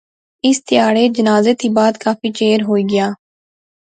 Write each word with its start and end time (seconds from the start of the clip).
اس 0.47 0.57
تہاڑے 0.67 1.03
جنازے 1.15 1.53
تھی 1.59 1.67
بعد 1.77 1.93
کافی 2.03 2.29
چیر 2.37 2.59
ہوئی 2.67 2.83
گیا 2.91 3.07